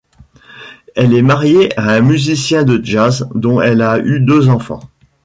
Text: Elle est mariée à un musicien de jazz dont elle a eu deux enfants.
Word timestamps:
Elle 0.95 1.13
est 1.13 1.21
mariée 1.21 1.77
à 1.79 1.91
un 1.91 2.01
musicien 2.01 2.63
de 2.63 2.83
jazz 2.83 3.29
dont 3.35 3.61
elle 3.61 3.83
a 3.83 3.99
eu 3.99 4.19
deux 4.19 4.49
enfants. 4.49 4.81